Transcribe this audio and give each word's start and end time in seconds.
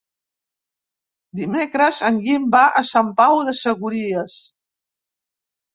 Dimecres 1.41 2.01
en 2.09 2.19
Guim 2.25 2.49
va 2.57 2.65
a 2.81 2.85
Sant 2.95 3.15
Pau 3.23 3.45
de 3.51 3.57
Segúries. 3.63 4.41